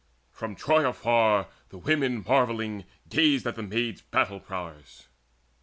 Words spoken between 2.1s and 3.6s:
marvelling gazed At